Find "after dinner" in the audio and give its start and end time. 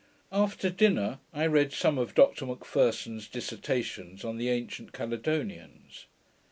0.31-1.19